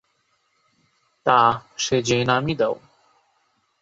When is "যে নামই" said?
2.01-2.55